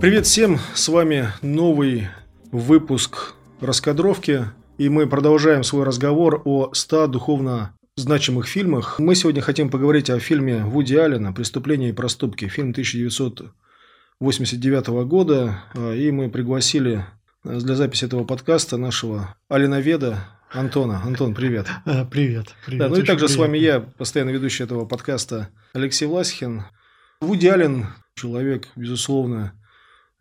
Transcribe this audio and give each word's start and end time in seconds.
Привет 0.00 0.26
всем, 0.26 0.58
с 0.74 0.88
вами 0.88 1.28
новый 1.42 2.08
выпуск 2.50 3.34
раскадровки, 3.60 4.46
и 4.78 4.88
мы 4.88 5.06
продолжаем 5.06 5.62
свой 5.62 5.84
разговор 5.84 6.42
о 6.44 6.70
100 6.72 7.06
духовно 7.06 7.72
значимых 7.98 8.46
фильмах. 8.46 8.98
Мы 8.98 9.14
сегодня 9.14 9.42
хотим 9.42 9.70
поговорить 9.70 10.10
о 10.10 10.20
фильме 10.20 10.64
Вуди 10.64 10.94
Аллена 10.94 11.32
«Преступления 11.32 11.88
и 11.90 11.92
проступки», 11.92 12.48
фильм 12.48 12.70
1989 12.70 14.86
года, 15.06 15.62
и 15.74 16.10
мы 16.10 16.30
пригласили 16.30 17.04
для 17.44 17.74
записи 17.74 18.04
этого 18.04 18.24
подкаста 18.24 18.76
нашего 18.76 19.36
Алиноведа 19.48 20.28
Антона. 20.50 21.02
Антон, 21.02 21.34
привет. 21.34 21.66
А, 21.84 22.04
привет. 22.04 22.54
привет 22.64 22.80
да, 22.80 22.88
ну 22.88 22.96
и 22.96 23.02
также 23.02 23.26
приятно. 23.26 23.28
с 23.28 23.36
вами 23.36 23.58
я, 23.58 23.80
постоянно 23.80 24.30
ведущий 24.30 24.64
этого 24.64 24.86
подкаста 24.86 25.50
Алексей 25.74 26.06
Власихин. 26.06 26.64
Вуди 27.20 27.48
Аллен, 27.48 27.86
человек, 28.14 28.68
безусловно, 28.76 29.52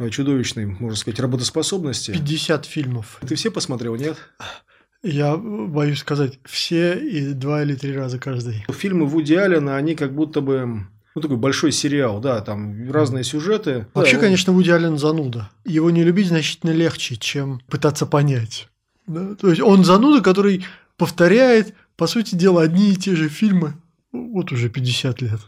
чудовищной, 0.10 0.66
можно 0.66 0.96
сказать, 0.96 1.20
работоспособности. 1.20 2.12
50 2.12 2.66
фильмов. 2.66 3.20
Ты 3.28 3.36
все 3.36 3.52
посмотрел, 3.52 3.96
нет? 3.96 4.18
Я 5.10 5.38
боюсь 5.38 6.00
сказать, 6.00 6.40
все 6.44 6.94
и 6.94 7.34
два 7.34 7.64
или 7.64 7.76
три 7.76 7.94
раза 7.94 8.20
каждый. 8.20 8.66
Фильмы 8.70 9.06
Вуди 9.06 9.36
Аллена, 9.36 9.78
они 9.78 9.96
как 9.96 10.14
будто 10.14 10.42
бы 10.42 10.88
ну, 11.16 11.22
такой 11.22 11.38
большой 11.38 11.72
сериал, 11.72 12.20
да, 12.20 12.42
там 12.42 12.92
разные 12.92 13.24
сюжеты. 13.24 13.88
Вообще, 13.94 14.16
да, 14.16 14.22
конечно, 14.22 14.54
Вуди 14.54 14.70
Аллен 14.70 14.98
зануда. 14.98 15.50
Его 15.66 15.90
не 15.90 16.04
любить 16.04 16.28
значительно 16.28 16.72
легче, 16.72 17.16
чем 17.16 17.62
пытаться 17.70 18.06
понять. 18.06 18.70
Да? 19.08 19.36
То 19.36 19.50
есть, 19.50 19.62
он 19.62 19.84
зануда, 19.84 20.22
который 20.22 20.66
повторяет, 20.98 21.74
по 21.96 22.06
сути 22.06 22.36
дела, 22.36 22.62
одни 22.62 22.92
и 22.92 22.96
те 22.96 23.16
же 23.16 23.30
фильмы 23.30 23.74
вот 24.12 24.52
уже 24.52 24.70
50 24.70 25.22
лет. 25.22 25.40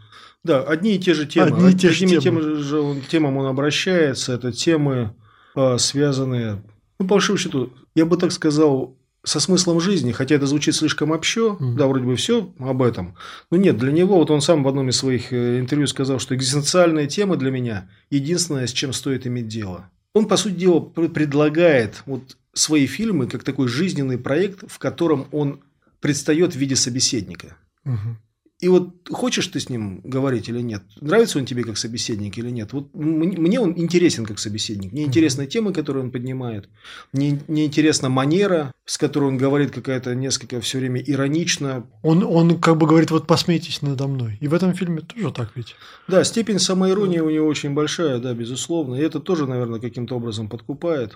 Да, 0.43 0.63
одни 0.63 0.95
и 0.95 0.99
те 0.99 1.13
же 1.13 1.25
темы. 1.25 1.47
Одни 1.47 1.71
и 1.71 1.73
те 1.73 1.89
же 1.89 2.05
темы. 2.05 2.21
Темы, 2.21 2.55
же 2.55 2.79
он, 2.79 3.01
темам 3.01 3.37
он 3.37 3.47
обращается. 3.47 4.33
Это 4.33 4.51
темы, 4.51 5.13
а, 5.55 5.77
связанные, 5.77 6.63
ну, 6.97 7.05
по 7.05 7.15
большому 7.15 7.37
счету, 7.37 7.73
я 7.93 8.05
бы 8.05 8.17
так 8.17 8.31
сказал, 8.31 8.97
со 9.23 9.39
смыслом 9.39 9.79
жизни, 9.79 10.11
хотя 10.11 10.35
это 10.35 10.47
звучит 10.47 10.75
слишком 10.75 11.11
общо, 11.11 11.57
mm. 11.59 11.75
да, 11.75 11.87
вроде 11.87 12.05
бы 12.05 12.15
все 12.15 12.51
об 12.59 12.81
этом. 12.81 13.15
Но 13.51 13.57
нет, 13.57 13.77
для 13.77 13.91
него, 13.91 14.15
вот 14.15 14.31
он 14.31 14.41
сам 14.41 14.63
в 14.63 14.67
одном 14.67 14.89
из 14.89 14.97
своих 14.97 15.33
э, 15.33 15.59
интервью 15.59 15.87
сказал, 15.87 16.19
что 16.19 16.35
экзистенциальная 16.35 17.07
тема 17.07 17.35
для 17.35 17.51
меня 17.51 17.89
единственное, 18.09 18.67
с 18.67 18.71
чем 18.71 18.93
стоит 18.93 19.27
иметь 19.27 19.47
дело. 19.47 19.89
Он, 20.13 20.27
по 20.27 20.37
сути 20.37 20.55
дела, 20.55 20.79
предлагает 20.79 22.01
вот 22.05 22.37
свои 22.53 22.87
фильмы 22.87 23.27
как 23.27 23.43
такой 23.43 23.67
жизненный 23.67 24.17
проект, 24.17 24.63
в 24.71 24.79
котором 24.79 25.27
он 25.31 25.61
предстает 25.99 26.53
в 26.53 26.57
виде 26.57 26.75
собеседника. 26.75 27.57
Угу. 27.85 28.17
И 28.59 28.67
вот 28.67 29.07
хочешь 29.09 29.47
ты 29.47 29.59
с 29.59 29.69
ним 29.69 30.01
говорить 30.03 30.49
или 30.49 30.59
нет? 30.59 30.83
Нравится 30.99 31.39
он 31.39 31.45
тебе 31.45 31.63
как 31.63 31.77
собеседник 31.77 32.37
или 32.37 32.49
нет? 32.49 32.73
Вот 32.73 32.93
мне 32.93 33.57
он 33.59 33.73
интересен 33.77 34.25
как 34.25 34.37
собеседник. 34.37 34.91
Мне 34.91 35.05
интересны 35.05 35.47
темы, 35.47 35.71
которые 35.71 36.03
он 36.03 36.11
поднимает. 36.11 36.67
Мне, 37.13 37.39
мне 37.47 37.65
интересна 37.65 38.09
манера, 38.09 38.73
с 38.85 38.97
которой 38.97 39.25
он 39.25 39.37
говорит 39.37 39.71
какая-то 39.71 40.13
несколько 40.13 40.59
все 40.59 40.79
время 40.79 41.01
иронично. 41.01 41.85
Он, 42.03 42.23
он 42.23 42.59
как 42.59 42.77
бы 42.77 42.85
говорит, 42.85 43.11
вот 43.11 43.27
посмейтесь 43.27 43.81
надо 43.81 44.07
мной. 44.07 44.37
И 44.41 44.49
в 44.49 44.53
этом 44.53 44.73
фильме 44.73 45.01
тоже 45.01 45.31
так 45.31 45.51
ведь. 45.55 45.75
Да, 46.09 46.25
степень 46.25 46.59
самоиронии 46.59 47.19
у 47.19 47.29
него 47.29 47.47
очень 47.47 47.73
большая, 47.73 48.19
да, 48.19 48.33
безусловно. 48.33 48.95
И 48.95 49.01
это 49.01 49.21
тоже, 49.21 49.47
наверное, 49.47 49.79
каким-то 49.79 50.15
образом 50.15 50.49
подкупает. 50.49 51.15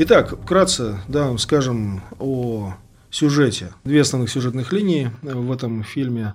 Итак, 0.00 0.40
вкратце, 0.40 1.00
да, 1.08 1.36
скажем 1.38 2.02
о 2.20 2.72
сюжете. 3.10 3.72
Две 3.82 4.02
основных 4.02 4.30
сюжетных 4.30 4.72
линии 4.72 5.10
в 5.22 5.50
этом 5.50 5.82
фильме. 5.82 6.34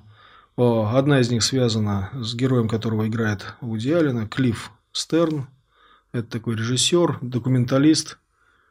Одна 0.57 1.21
из 1.21 1.31
них 1.31 1.43
связана 1.43 2.09
с 2.13 2.35
героем, 2.35 2.67
которого 2.67 3.07
играет 3.07 3.55
Вуди 3.61 3.89
Аллена, 3.89 4.27
Клифф 4.27 4.69
Стерн. 4.91 5.47
Это 6.11 6.27
такой 6.29 6.57
режиссер, 6.57 7.19
документалист, 7.21 8.17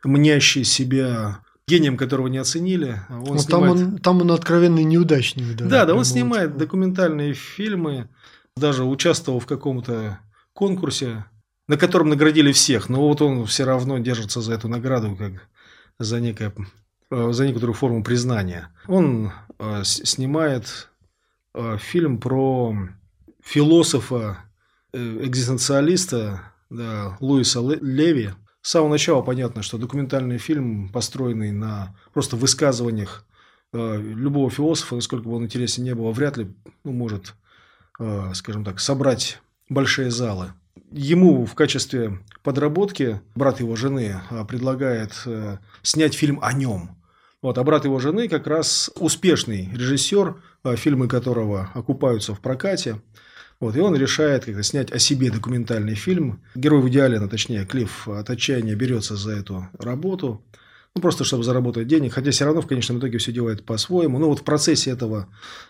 мнящий 0.04 0.62
себя 0.62 1.38
гением, 1.66 1.97
которого 1.97 2.26
не 2.26 2.36
оценили. 2.36 3.00
Он 3.09 3.36
ну, 3.36 3.38
снимает... 3.38 3.48
там, 3.48 3.62
он, 3.62 3.98
там 3.98 4.20
он 4.20 4.30
откровенный 4.30 4.84
неудачник. 4.84 5.56
Да, 5.56 5.64
да, 5.64 5.86
да 5.86 5.94
он 5.94 6.04
снимает 6.04 6.59
документальные 6.59 7.32
фильмы, 7.32 8.10
даже 8.59 8.84
участвовал 8.84 9.41
в 9.41 9.47
каком-то 9.47 10.19
конкурсе 10.53 11.24
на 11.72 11.78
котором 11.78 12.10
наградили 12.10 12.53
всех, 12.53 12.91
но 12.91 13.00
вот 13.00 13.22
он 13.22 13.47
все 13.47 13.65
равно 13.65 13.97
держится 13.97 14.43
за 14.43 14.53
эту 14.53 14.69
награду, 14.69 15.16
как 15.16 15.49
за, 15.99 16.21
некое, 16.21 16.53
э, 17.10 17.33
за 17.33 17.47
некоторую 17.47 17.75
форму 17.75 18.05
признания. 18.05 18.69
Он 18.88 19.33
э, 19.59 19.83
снимает 19.83 20.91
э, 21.55 21.78
фильм 21.78 22.19
про 22.19 22.77
философа, 23.43 24.44
экзистенциалиста 24.93 26.43
да, 26.69 27.16
Луиса 27.21 27.60
Леви. 27.60 28.33
С 28.60 28.72
самого 28.72 28.91
начала 28.91 29.22
понятно, 29.22 29.62
что 29.62 29.78
документальный 29.78 30.37
фильм, 30.37 30.91
построенный 30.91 31.53
на 31.53 31.97
просто 32.12 32.37
высказываниях 32.37 33.25
любого 33.72 34.50
философа, 34.50 34.97
насколько 34.97 35.27
бы 35.27 35.34
он 35.34 35.47
интересен 35.47 35.84
не 35.84 35.94
был, 35.94 36.12
вряд 36.12 36.37
ли 36.37 36.54
ну, 36.84 36.93
может, 36.93 37.34
скажем 38.34 38.62
так, 38.62 38.78
собрать 38.78 39.41
большие 39.71 40.10
залы. 40.10 40.53
Ему 40.92 41.47
в 41.47 41.54
качестве 41.54 42.19
подработки 42.42 43.20
брат 43.34 43.60
его 43.60 43.76
жены 43.76 44.20
а, 44.30 44.44
предлагает 44.44 45.12
э, 45.26 45.58
снять 45.82 46.14
фильм 46.14 46.38
о 46.42 46.53
нем. 46.53 46.97
Вот, 47.41 47.56
а 47.56 47.64
брат 47.64 47.84
его 47.84 47.98
жены 47.98 48.28
как 48.28 48.47
раз 48.47 48.91
успешный 48.97 49.70
режиссер, 49.72 50.36
а, 50.64 50.76
фильмы 50.76 51.08
которого 51.08 51.70
окупаются 51.75 52.34
в 52.34 52.41
прокате. 52.41 53.00
Вот, 53.58 53.75
и 53.76 53.80
он 53.80 53.94
решает 53.97 54.44
как-то 54.44 54.62
снять 54.62 54.92
о 54.92 54.98
себе 54.98 55.30
документальный 55.30 55.94
фильм. 55.94 56.42
Герой 56.54 56.82
в 56.82 56.88
идеале, 56.88 57.20
ну, 57.20 57.28
точнее, 57.28 57.64
Клифф 57.64 58.09
от 58.09 58.28
отчаяния 58.28 58.74
берется 58.74 59.16
за 59.16 59.32
эту 59.32 59.69
работу 59.78 60.44
ну, 60.94 61.00
просто 61.00 61.25
чтобы 61.25 61.42
заработать 61.42 61.88
денег, 61.88 62.12
хотя 62.12 62.30
все 62.32 62.44
равно 62.44 62.60
в 62.60 62.66
конечном 62.66 62.98
итоге 62.98 63.16
все 63.16 63.32
делает 63.32 63.64
по-своему. 63.64 64.19
Ну, 64.19 64.28
вот 64.28 64.41
в 64.41 64.44
процессе 64.44 64.91
этого, 64.91 65.28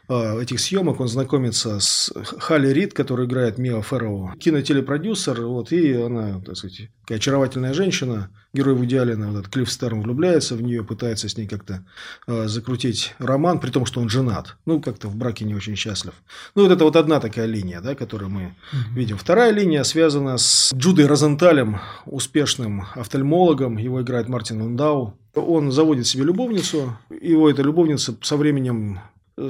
а, 0.09 0.41
этих 0.41 0.59
съемок 0.59 0.99
он 0.99 1.07
знакомится 1.07 1.79
с 1.79 2.13
Халли 2.39 2.73
Рид, 2.73 2.93
которая 2.93 3.27
играет 3.27 3.57
Миа 3.57 3.83
Ферроу, 3.83 4.33
кинотелепродюсер, 4.41 5.43
вот, 5.43 5.71
и 5.71 5.93
она, 5.93 6.41
так 6.41 6.57
сказать, 6.57 6.91
такая 7.03 7.19
очаровательная 7.19 7.73
женщина, 7.73 8.31
герой 8.53 8.75
в 8.75 8.85
идеале, 8.85 9.15
вот 9.15 9.39
этот 9.39 9.53
Клифф 9.53 9.71
Стерн 9.71 10.03
влюбляется 10.03 10.57
в 10.57 10.63
нее, 10.63 10.85
пытается 10.85 11.29
с 11.29 11.37
ней 11.37 11.47
как-то 11.47 11.85
э, 12.27 12.49
закрутить 12.49 13.15
роман, 13.19 13.61
при 13.61 13.71
том, 13.71 13.87
что 13.87 14.01
он 14.01 14.09
женат, 14.09 14.57
ну, 14.67 14.81
как-то 14.81 15.09
в 15.09 15.17
браке 15.17 15.45
не 15.45 15.55
очень 15.55 15.77
счастлив. 15.77 16.15
Ну, 16.55 16.63
вот 16.65 16.73
это 16.73 16.85
вот 16.85 16.97
одна 16.97 17.21
такая 17.21 17.47
линия, 17.47 17.81
да, 17.81 17.95
которую 17.95 18.31
мы 18.31 18.43
mm-hmm. 18.43 18.95
видим. 18.95 19.19
Вторая 19.19 19.53
линия 19.53 19.85
связана 19.85 20.37
с 20.37 20.73
Джудой 20.75 21.07
Розенталем, 21.07 21.79
успешным 22.07 22.87
офтальмологом, 22.95 23.77
его 23.79 24.03
играет 24.03 24.29
Мартин 24.29 24.61
Ландау, 24.61 25.12
он 25.35 25.73
заводит 25.73 26.07
себе 26.07 26.25
любовницу, 26.25 26.97
его 27.21 27.51
эта 27.51 27.63
любовница 27.63 28.17
со 28.23 28.37
временем 28.37 29.01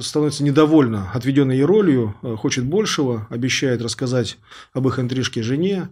становится 0.00 0.44
недовольна 0.44 1.10
отведенной 1.12 1.56
ей 1.56 1.64
ролью, 1.64 2.14
э, 2.22 2.36
хочет 2.36 2.64
большего, 2.64 3.26
обещает 3.30 3.82
рассказать 3.82 4.38
об 4.72 4.86
их 4.86 4.98
интрижке 4.98 5.42
жене. 5.42 5.88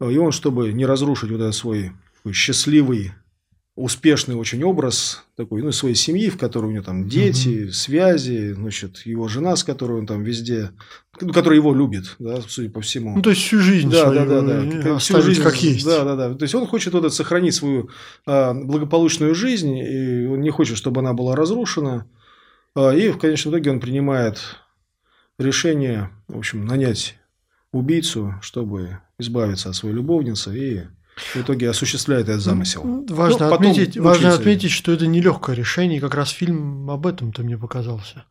И 0.00 0.16
он, 0.16 0.32
чтобы 0.32 0.72
не 0.72 0.86
разрушить 0.86 1.30
вот 1.30 1.40
этот 1.40 1.54
свой 1.54 1.92
счастливый, 2.32 3.12
успешный 3.74 4.34
очень 4.34 4.62
образ 4.64 5.24
такой, 5.34 5.62
ну, 5.62 5.72
своей 5.72 5.94
семьи, 5.94 6.28
в 6.28 6.36
которой 6.36 6.66
у 6.66 6.70
него 6.70 6.82
там 6.82 7.08
дети, 7.08 7.64
угу. 7.64 7.72
связи, 7.72 8.52
значит, 8.52 8.98
его 9.06 9.28
жена, 9.28 9.56
с 9.56 9.64
которой 9.64 9.98
он 9.98 10.06
там 10.06 10.22
везде, 10.22 10.72
ну, 11.20 11.32
которая 11.32 11.58
его 11.58 11.74
любит, 11.74 12.16
да, 12.18 12.42
судя 12.46 12.70
по 12.70 12.82
всему. 12.82 13.16
Ну, 13.16 13.22
то 13.22 13.30
есть 13.30 13.42
всю 13.42 13.60
жизнь 13.60 13.90
да, 13.90 14.02
свою 14.02 14.26
да, 14.26 14.42
да, 14.42 14.82
да. 14.82 14.98
всю 14.98 15.22
жизнь 15.22 15.42
как 15.42 15.56
есть. 15.62 15.86
Да, 15.86 16.04
да, 16.04 16.16
да. 16.16 16.34
То 16.34 16.42
есть 16.42 16.54
он 16.54 16.66
хочет 16.66 16.92
вот 16.92 17.04
это, 17.04 17.14
сохранить 17.14 17.54
свою 17.54 17.88
а, 18.26 18.52
благополучную 18.52 19.34
жизнь, 19.34 19.74
и 19.78 20.26
он 20.26 20.42
не 20.42 20.50
хочет, 20.50 20.76
чтобы 20.76 21.00
она 21.00 21.14
была 21.14 21.34
разрушена. 21.34 22.06
А, 22.74 22.90
и 22.90 23.08
в 23.08 23.18
конечном 23.18 23.54
итоге 23.54 23.70
он 23.70 23.80
принимает 23.80 24.38
решение, 25.38 26.10
в 26.28 26.36
общем, 26.36 26.66
нанять 26.66 27.16
убийцу, 27.72 28.34
чтобы 28.42 28.98
избавиться 29.18 29.70
от 29.70 29.76
своей 29.76 29.94
любовницы 29.94 30.58
и 30.58 30.82
в 31.22 31.36
итоге 31.36 31.70
осуществляет 31.70 32.28
этот 32.28 32.42
замысел. 32.42 33.04
Важно, 33.08 33.48
ну, 33.48 33.54
отметить, 33.54 33.96
важно 33.96 34.34
отметить, 34.34 34.70
что 34.70 34.92
это 34.92 35.06
нелегкое 35.06 35.56
решение, 35.56 35.98
и 35.98 36.00
как 36.00 36.14
раз 36.14 36.30
фильм 36.30 36.90
об 36.90 37.06
этом-то 37.06 37.42
мне 37.42 37.56
показался. 37.56 38.24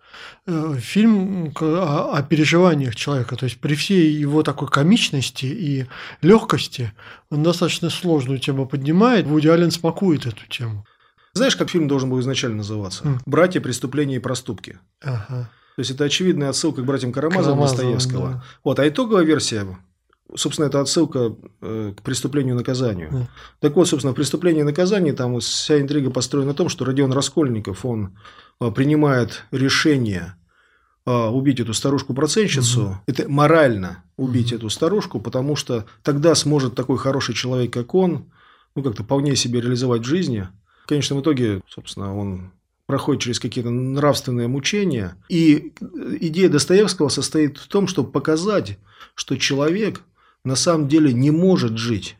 Э, 0.47 0.75
фильм 0.79 1.53
о, 1.59 2.11
о 2.13 2.23
переживаниях 2.23 2.95
человека, 2.95 3.35
то 3.35 3.45
есть 3.45 3.59
при 3.59 3.75
всей 3.75 4.11
его 4.11 4.43
такой 4.43 4.67
комичности 4.67 5.45
и 5.45 5.87
легкости 6.21 6.93
он 7.29 7.43
достаточно 7.43 7.89
сложную 7.89 8.39
тему 8.39 8.67
поднимает. 8.67 9.25
Вуди 9.25 9.47
Аллен 9.47 9.71
смакует 9.71 10.25
эту 10.25 10.45
тему. 10.47 10.85
Знаешь, 11.33 11.55
как 11.55 11.69
фильм 11.69 11.87
должен 11.87 12.09
был 12.09 12.19
изначально 12.19 12.57
называться? 12.57 13.03
Mm. 13.05 13.19
«Братья, 13.25 13.61
преступления 13.61 14.17
и 14.17 14.19
проступки». 14.19 14.79
Ага. 15.01 15.49
То 15.75 15.79
есть 15.79 15.91
это 15.91 16.03
очевидная 16.03 16.49
отсылка 16.49 16.81
к 16.81 16.85
братьям 16.85 17.13
Карамазовым 17.13 17.59
Карамазовым 17.59 17.93
Достоевского. 17.93 18.29
Да. 18.33 18.43
Вот, 18.63 18.79
а 18.79 18.87
итоговая 18.87 19.23
версия 19.23 19.65
собственно, 20.35 20.67
это 20.67 20.81
отсылка 20.81 21.35
э, 21.61 21.93
к 21.95 22.01
преступлению 22.01 22.55
и 22.55 22.57
наказанию. 22.57 23.09
Mm. 23.09 23.25
Так 23.59 23.75
вот, 23.75 23.87
собственно, 23.87 24.13
преступление 24.13 24.61
и 24.61 24.65
наказание, 24.65 25.13
там 25.13 25.39
вся 25.39 25.79
интрига 25.79 26.09
построена 26.09 26.49
на 26.49 26.53
том, 26.53 26.69
что 26.69 26.85
Родион 26.85 27.11
Раскольников, 27.11 27.85
он 27.85 28.17
э, 28.59 28.71
принимает 28.71 29.43
решение 29.51 30.35
э, 31.05 31.11
убить 31.11 31.59
эту 31.59 31.73
старушку-процентщицу. 31.73 32.81
Mm-hmm. 32.81 32.95
Это 33.07 33.29
морально 33.29 34.03
убить 34.17 34.51
mm-hmm. 34.51 34.57
эту 34.57 34.69
старушку, 34.69 35.19
потому 35.19 35.55
что 35.55 35.85
тогда 36.03 36.35
сможет 36.35 36.75
такой 36.75 36.97
хороший 36.97 37.35
человек, 37.35 37.73
как 37.73 37.93
он, 37.95 38.31
ну, 38.75 38.83
как-то 38.83 39.03
вполне 39.03 39.35
себе 39.35 39.61
реализовать 39.61 40.01
в 40.01 40.05
жизни. 40.05 40.47
В 40.85 40.87
конечном 40.87 41.21
итоге, 41.21 41.61
собственно, 41.67 42.15
он 42.17 42.51
проходит 42.91 43.21
через 43.21 43.39
какие-то 43.39 43.69
нравственные 43.69 44.49
мучения. 44.49 45.15
И 45.29 45.71
идея 46.19 46.49
Достоевского 46.49 47.07
состоит 47.07 47.57
в 47.57 47.67
том, 47.67 47.87
чтобы 47.87 48.11
показать, 48.11 48.77
что 49.15 49.37
человек 49.37 50.01
на 50.43 50.55
самом 50.55 50.87
деле 50.87 51.13
не 51.13 51.31
может 51.31 51.77
жить 51.77 52.17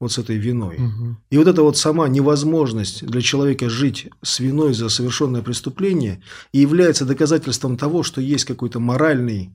вот 0.00 0.12
с 0.12 0.18
этой 0.18 0.36
виной. 0.36 0.76
Угу. 0.76 1.16
И 1.30 1.38
вот 1.38 1.48
эта 1.48 1.62
вот 1.62 1.76
сама 1.76 2.08
невозможность 2.08 3.04
для 3.04 3.20
человека 3.20 3.68
жить 3.68 4.08
с 4.22 4.38
виной 4.38 4.74
за 4.74 4.88
совершенное 4.88 5.42
преступление 5.42 6.22
и 6.52 6.60
является 6.60 7.04
доказательством 7.04 7.76
того, 7.76 8.02
что 8.02 8.20
есть 8.20 8.44
какой-то 8.44 8.78
моральный 8.78 9.50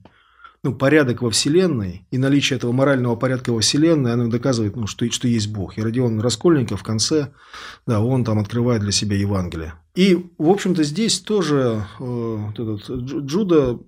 ну, 0.62 0.74
порядок 0.74 1.20
во 1.20 1.30
Вселенной, 1.30 2.06
и 2.10 2.16
наличие 2.16 2.56
этого 2.56 2.72
морального 2.72 3.16
порядка 3.16 3.52
во 3.52 3.60
Вселенной, 3.60 4.14
оно 4.14 4.28
доказывает, 4.28 4.76
ну, 4.76 4.86
что, 4.86 5.10
что 5.12 5.28
есть 5.28 5.48
Бог. 5.48 5.76
И 5.76 5.82
Родион 5.82 6.20
Раскольников 6.20 6.80
в 6.80 6.82
конце, 6.82 7.32
да, 7.86 8.00
он 8.00 8.24
там 8.24 8.38
открывает 8.38 8.80
для 8.80 8.90
себя 8.90 9.14
Евангелие. 9.14 9.74
И, 9.94 10.26
в 10.38 10.48
общем-то, 10.48 10.82
здесь 10.82 11.20
тоже 11.20 11.86
э, 12.00 12.02
вот 12.02 12.58
этот 12.58 12.88
Джуда 13.26 13.78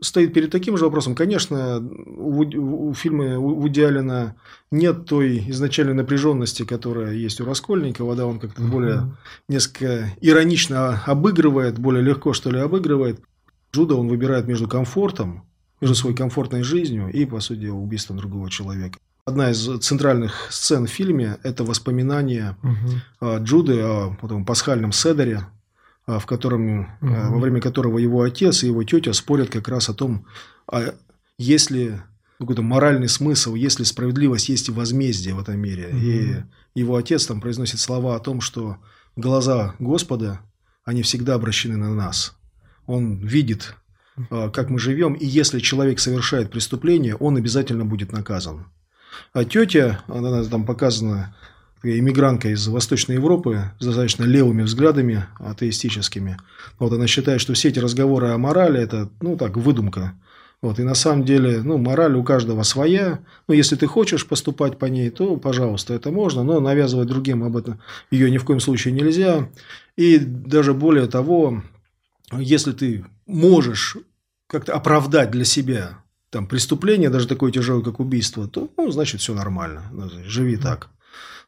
стоит 0.00 0.32
перед 0.34 0.50
таким 0.50 0.76
же 0.76 0.84
вопросом. 0.84 1.14
Конечно, 1.14 1.78
у, 1.78 2.88
у 2.90 2.94
фильма 2.94 3.38
Вуди 3.38 3.80
Аллена 3.80 4.36
нет 4.70 5.06
той 5.06 5.44
изначальной 5.50 5.94
напряженности, 5.94 6.64
которая 6.64 7.14
есть 7.14 7.40
у 7.40 7.44
Раскольникова, 7.44 8.14
да, 8.16 8.26
он 8.26 8.38
как-то 8.38 8.62
mm-hmm. 8.62 8.70
более 8.70 9.16
несколько 9.48 10.12
иронично 10.20 11.02
обыгрывает, 11.06 11.78
более 11.78 12.02
легко, 12.02 12.32
что 12.32 12.50
ли, 12.50 12.60
обыгрывает. 12.60 13.20
Джуда 13.72 13.94
он 13.94 14.08
выбирает 14.08 14.46
между 14.46 14.68
комфортом, 14.68 15.44
между 15.80 15.94
своей 15.94 16.16
комфортной 16.16 16.62
жизнью 16.62 17.08
и, 17.12 17.24
по 17.24 17.40
сути, 17.40 17.66
убийством 17.66 18.16
другого 18.16 18.50
человека. 18.50 18.98
Одна 19.24 19.50
из 19.50 19.64
центральных 19.80 20.48
сцен 20.50 20.86
в 20.86 20.90
фильме– 20.90 21.38
это 21.42 21.62
воспоминания 21.62 22.56
угу. 22.62 23.36
Джуды 23.44 23.80
о 23.80 24.16
потом, 24.20 24.44
пасхальном 24.44 24.92
седере, 24.92 25.46
в 26.06 26.26
котором, 26.26 26.80
угу. 26.80 26.88
во 27.00 27.38
время 27.38 27.60
которого 27.60 27.98
его 27.98 28.22
отец 28.22 28.62
и 28.62 28.66
его 28.66 28.82
тетя 28.84 29.12
спорят 29.12 29.50
как 29.50 29.68
раз 29.68 29.88
о 29.88 29.94
том, 29.94 30.26
а 30.70 30.94
есть 31.38 31.70
ли 31.70 32.00
какой-то 32.38 32.62
моральный 32.62 33.08
смысл, 33.08 33.54
есть 33.54 33.78
ли 33.78 33.84
справедливость, 33.84 34.48
есть 34.48 34.68
ли 34.68 34.74
возмездие 34.74 35.34
в 35.34 35.40
этом 35.40 35.58
мире. 35.58 35.88
Угу. 35.88 35.98
И 35.98 36.36
его 36.74 36.96
отец 36.96 37.26
там 37.26 37.40
произносит 37.40 37.80
слова 37.80 38.16
о 38.16 38.20
том, 38.20 38.40
что 38.40 38.78
глаза 39.16 39.74
Господа, 39.78 40.40
они 40.84 41.02
всегда 41.02 41.34
обращены 41.34 41.76
на 41.76 41.94
нас. 41.94 42.36
Он 42.86 43.18
видит, 43.18 43.76
как 44.30 44.70
мы 44.70 44.78
живем, 44.78 45.14
и 45.14 45.26
если 45.26 45.60
человек 45.60 46.00
совершает 46.00 46.50
преступление, 46.50 47.14
он 47.14 47.36
обязательно 47.36 47.84
будет 47.84 48.12
наказан. 48.12 48.66
А 49.32 49.44
тетя, 49.44 50.02
она 50.08 50.42
там 50.44 50.64
показана 50.64 51.36
иммигрантка 51.82 52.50
из 52.50 52.66
Восточной 52.68 53.14
Европы 53.14 53.72
с 53.78 53.84
достаточно 53.84 54.24
левыми 54.24 54.62
взглядами 54.62 55.26
атеистическими. 55.38 56.36
Вот 56.78 56.92
она 56.92 57.06
считает, 57.06 57.40
что 57.40 57.54
все 57.54 57.68
эти 57.68 57.78
разговоры 57.78 58.28
о 58.28 58.38
морали– 58.38 58.80
это, 58.82 59.08
ну, 59.20 59.36
так, 59.36 59.56
выдумка. 59.56 60.14
Вот, 60.62 60.78
и 60.78 60.82
на 60.82 60.94
самом 60.94 61.24
деле, 61.24 61.62
ну, 61.62 61.78
мораль 61.78 62.14
у 62.16 62.22
каждого 62.22 62.64
своя. 62.64 63.20
Ну, 63.48 63.54
если 63.54 63.76
ты 63.76 63.86
хочешь 63.86 64.26
поступать 64.26 64.78
по 64.78 64.84
ней, 64.86 65.08
то, 65.08 65.36
пожалуйста, 65.36 65.94
это 65.94 66.10
можно, 66.10 66.42
но 66.42 66.60
навязывать 66.60 67.08
другим 67.08 67.42
об 67.44 67.56
этом 67.56 67.80
ее 68.10 68.30
ни 68.30 68.36
в 68.36 68.44
коем 68.44 68.60
случае 68.60 68.92
нельзя. 68.92 69.48
И 69.96 70.18
даже 70.18 70.74
более 70.74 71.06
того, 71.06 71.62
если 72.32 72.72
ты 72.72 73.06
можешь 73.26 73.96
как-то 74.46 74.74
оправдать 74.74 75.30
для 75.30 75.46
себя 75.46 75.98
там 76.28 76.46
преступление, 76.46 77.08
даже 77.08 77.26
такое 77.26 77.50
тяжелое, 77.52 77.82
как 77.82 77.98
убийство, 77.98 78.46
то, 78.46 78.70
ну, 78.76 78.90
значит, 78.90 79.22
все 79.22 79.34
нормально. 79.34 79.84
Живи 80.26 80.58
так. 80.58 80.90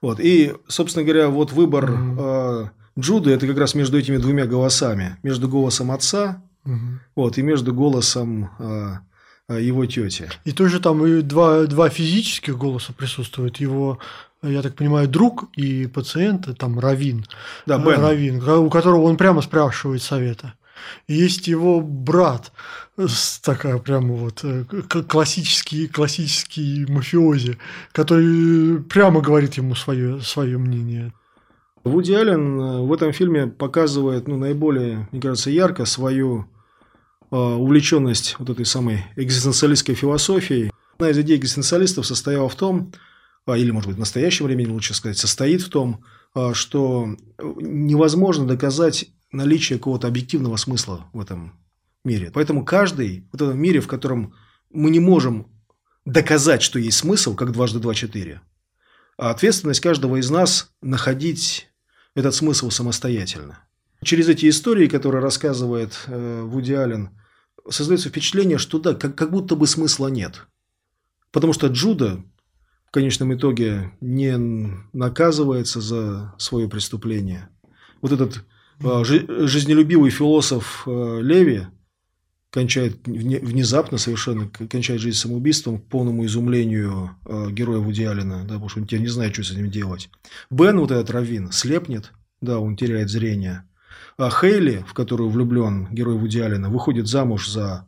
Вот. 0.03 0.21
И, 0.21 0.53
собственно 0.69 1.05
говоря, 1.05 1.29
вот 1.29 1.53
выбор 1.53 1.91
mm-hmm. 1.91 2.67
э, 2.67 3.01
Джуды 3.01 3.31
это 3.31 3.47
как 3.47 3.57
раз 3.57 3.75
между 3.75 3.99
этими 3.99 4.19
двумя 4.19 4.47
голосами. 4.47 5.17
Между 5.23 5.49
голосом 5.49 5.91
отца 5.93 6.43
mm-hmm. 6.67 6.99
вот, 7.17 7.39
и 7.39 7.43
между 7.43 7.73
голосом 7.73 8.51
э, 8.59 9.61
его 9.61 9.87
тети. 9.87 10.29
И 10.45 10.53
тоже 10.53 10.81
там 10.81 11.07
и 11.07 11.23
два, 11.23 11.65
два 11.67 11.89
физических 11.89 12.59
голоса 12.59 12.93
присутствуют. 12.93 13.59
Его, 13.59 13.99
я 14.43 14.61
так 14.61 14.75
понимаю, 14.75 15.09
друг 15.09 15.45
и 15.57 15.87
пациент, 15.87 16.49
там 16.59 16.79
Равин. 16.79 17.25
Да, 17.67 17.79
Бен. 17.79 18.01
Равин, 18.01 18.49
у 18.49 18.71
которого 18.71 19.03
он 19.03 19.17
прямо 19.17 19.41
спрашивает 19.41 20.03
совета. 20.03 20.55
Есть 21.07 21.49
его 21.49 21.81
брат, 21.81 22.53
такая 23.43 23.79
прямо 23.79 24.15
вот 24.15 24.41
э, 24.45 24.65
классический, 25.09 25.89
классический 25.89 26.87
мафиози, 26.87 27.59
который 27.93 28.83
прямо 28.83 29.21
говорит 29.21 29.55
ему 29.55 29.75
свое, 29.75 30.21
свое 30.21 30.59
мнение. 30.59 31.13
Вуди 31.85 32.13
Аллен 32.13 32.61
э, 32.61 32.81
в 32.83 32.93
этом 32.93 33.13
фильме 33.13 33.47
показывает 33.47 34.29
ну, 34.29 34.37
наиболее, 34.37 35.09
мне 35.11 35.21
кажется, 35.21 35.51
ярко 35.51 35.85
свою 35.85 36.47
э, 37.31 37.37
увлеченность 37.37 38.37
вот 38.39 38.51
этой 38.51 38.67
самой 38.67 39.05
экзистенциалистской 39.17 39.95
философией. 39.95 40.71
Одна 40.95 41.11
из 41.11 41.19
идей 41.19 41.39
экзистенциалистов 41.39 42.07
состояла 42.07 42.49
в 42.49 42.55
том, 42.55 42.93
а, 43.47 43.57
или, 43.57 43.71
может 43.71 43.89
быть, 43.89 43.97
в 43.97 44.01
настоящем 44.01 44.47
времени, 44.47 44.69
лучше 44.69 44.95
сказать, 44.95 45.19
состоит 45.19 45.63
в 45.63 45.71
том, 45.71 46.05
что 46.53 47.09
невозможно 47.39 48.47
доказать 48.47 49.07
наличие 49.33 49.79
какого-то 49.79 50.07
объективного 50.07 50.57
смысла 50.57 51.07
в 51.13 51.21
этом 51.21 51.59
мире. 52.05 52.31
Поэтому 52.33 52.65
каждый 52.65 53.27
в 53.33 53.35
этом 53.35 53.59
мире, 53.59 53.81
в 53.81 53.89
котором 53.89 54.35
мы 54.71 54.91
не 54.91 55.01
можем 55.01 55.49
доказать, 56.05 56.63
что 56.63 56.79
есть 56.79 56.99
смысл, 56.99 57.35
как 57.35 57.53
дважды 57.53 57.79
два– 57.79 57.95
четыре, 57.95 58.41
а 59.17 59.31
ответственность 59.31 59.81
каждого 59.81 60.17
из 60.17 60.31
нас 60.31 60.73
находить 60.81 61.69
этот 62.15 62.35
смысл 62.35 62.71
самостоятельно. 62.71 63.65
Через 64.03 64.29
эти 64.29 64.49
истории, 64.49 64.89
которые 64.89 65.23
рассказывает 65.23 65.97
э, 66.07 66.43
Вуди 66.43 66.73
Аллен, 66.73 67.11
создается 67.71 68.09
впечатление, 68.09 68.59
что 68.59 68.79
да, 68.79 68.95
как, 68.95 69.15
как 69.15 69.31
будто 69.31 69.55
бы 69.55 69.67
смысла 69.67 70.09
нет. 70.09 70.47
Потому 71.31 71.53
что 71.53 71.69
Джуда 71.69 72.25
в 72.89 72.91
конечном 72.91 73.33
итоге 73.33 73.93
не 74.01 74.37
наказывается 74.93 75.81
за 75.81 76.35
свое 76.39 76.69
преступление. 76.69 77.49
Вот 78.03 78.13
этот 78.13 78.45
жизнелюбивый 78.83 80.11
философ 80.11 80.85
э, 80.87 81.21
Леви– 81.23 81.67
кончает 82.53 82.99
внезапно 83.07 83.97
совершенно, 83.97 84.49
кончает 84.49 85.01
жизнь 85.01 85.17
самоубийством 85.17 85.79
к 85.79 85.87
полному 85.87 86.27
изумлению 86.27 87.17
э, 87.25 87.49
героя 87.51 87.79
Вуди 87.79 88.05
да, 88.05 88.43
потому 88.43 88.69
что 88.69 88.81
он 88.81 88.87
теперь 88.87 89.01
не 89.01 89.09
знает, 89.09 89.33
что 89.33 89.43
с 89.43 89.53
этим 89.53 89.71
делать. 89.71 90.11
Бен, 90.51 90.79
вот 90.79 90.91
этот 90.91 91.11
Равин, 91.11 91.51
слепнет, 91.51 92.13
да, 92.43 92.59
он 92.59 92.77
теряет 92.77 93.09
зрение. 93.09 93.65
А 94.19 94.29
Хейли, 94.29 94.85
в 94.87 94.93
которую 94.93 95.31
влюблен 95.31 95.89
герой 95.91 96.19
Вуди 96.19 96.43
выходит 96.69 97.07
замуж 97.07 97.49
за 97.49 97.87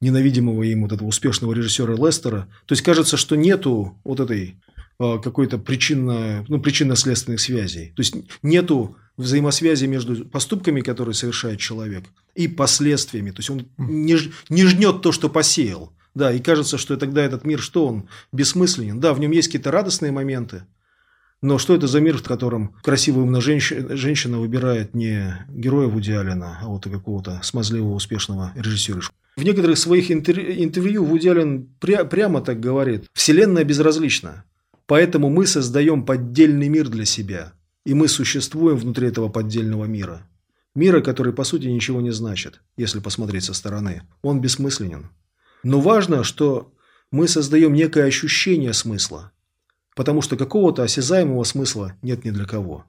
ненавидимого 0.00 0.62
им 0.62 0.82
вот 0.82 0.92
этого 0.92 1.08
успешного 1.08 1.52
режиссера 1.52 1.94
Лестера. 1.94 2.48
То 2.66 2.74
есть 2.74 2.82
кажется, 2.82 3.16
что 3.16 3.34
нету 3.34 3.98
вот 4.04 4.20
этой 4.20 4.62
э, 5.00 5.18
какой-то 5.18 5.58
причинно, 5.58 6.44
ну, 6.46 6.60
причинно-следственных 6.60 7.40
связей. 7.40 7.92
То 7.96 8.02
есть 8.02 8.14
нету 8.44 8.96
взаимосвязи 9.16 9.86
между 9.86 10.24
поступками, 10.24 10.80
которые 10.80 11.14
совершает 11.14 11.58
человек, 11.58 12.04
и 12.34 12.48
последствиями. 12.48 13.30
То 13.30 13.38
есть 13.38 13.50
он 13.50 13.66
не, 13.78 14.16
не 14.48 14.66
жнет 14.66 15.02
то, 15.02 15.12
что 15.12 15.28
посеял. 15.28 15.92
Да, 16.14 16.32
и 16.32 16.40
кажется, 16.40 16.78
что 16.78 16.96
тогда 16.96 17.22
этот 17.22 17.44
мир, 17.44 17.60
что 17.60 17.86
он 17.86 18.08
бессмысленен. 18.32 19.00
Да, 19.00 19.12
в 19.12 19.20
нем 19.20 19.32
есть 19.32 19.48
какие-то 19.48 19.70
радостные 19.70 20.12
моменты, 20.12 20.64
но 21.42 21.58
что 21.58 21.74
это 21.74 21.86
за 21.86 22.00
мир, 22.00 22.16
в 22.16 22.22
котором 22.22 22.74
красивая 22.82 23.24
умная 23.24 23.40
женщина, 23.40 23.96
женщина 23.96 24.38
выбирает 24.38 24.94
не 24.94 25.46
героя 25.50 25.86
Вуди 25.86 26.12
Аллена, 26.12 26.58
а 26.62 26.66
вот 26.68 26.84
какого-то 26.84 27.40
смазливого 27.42 27.94
успешного 27.94 28.52
режиссера? 28.54 29.00
В 29.36 29.42
некоторых 29.42 29.76
своих 29.76 30.10
интервью 30.10 31.04
Вуди 31.04 31.28
Аллен 31.28 31.68
пря- 31.78 32.08
прямо 32.08 32.40
так 32.40 32.58
говорит. 32.58 33.04
Вселенная 33.12 33.64
безразлична. 33.64 34.44
Поэтому 34.86 35.28
мы 35.28 35.46
создаем 35.46 36.06
поддельный 36.06 36.68
мир 36.68 36.88
для 36.88 37.04
себя. 37.04 37.52
И 37.86 37.94
мы 37.94 38.08
существуем 38.08 38.76
внутри 38.78 39.06
этого 39.06 39.28
поддельного 39.28 39.84
мира. 39.84 40.28
Мира, 40.74 41.00
который 41.00 41.32
по 41.32 41.44
сути 41.44 41.68
ничего 41.68 42.00
не 42.00 42.10
значит, 42.10 42.60
если 42.76 42.98
посмотреть 42.98 43.44
со 43.44 43.54
стороны. 43.54 44.02
Он 44.22 44.40
бессмысленен. 44.40 45.10
Но 45.62 45.80
важно, 45.80 46.24
что 46.24 46.74
мы 47.12 47.28
создаем 47.28 47.74
некое 47.74 48.06
ощущение 48.06 48.72
смысла. 48.72 49.30
Потому 49.94 50.20
что 50.20 50.36
какого-то 50.36 50.82
осязаемого 50.82 51.44
смысла 51.44 51.94
нет 52.02 52.24
ни 52.24 52.30
для 52.30 52.44
кого. 52.44 52.86